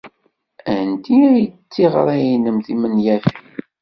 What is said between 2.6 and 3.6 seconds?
timenyafin?